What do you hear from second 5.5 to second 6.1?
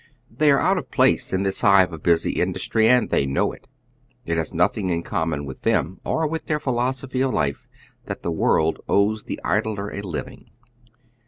them